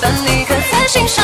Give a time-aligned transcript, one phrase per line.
[0.00, 1.17] 等你的三星。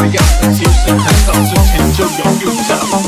[0.00, 2.10] 不要，其实很早之前就有
[2.40, 2.99] 预兆。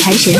[0.00, 0.34] 财神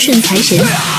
[0.00, 0.89] 顺财神。